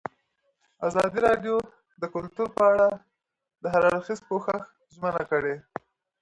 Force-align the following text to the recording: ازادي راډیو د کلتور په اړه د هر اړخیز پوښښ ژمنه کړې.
ازادي 0.87 1.19
راډیو 1.27 1.55
د 2.01 2.03
کلتور 2.15 2.47
په 2.57 2.61
اړه 2.71 2.87
د 3.61 3.65
هر 3.73 3.81
اړخیز 3.89 4.19
پوښښ 4.29 4.59
ژمنه 4.93 5.23
کړې. 5.31 5.55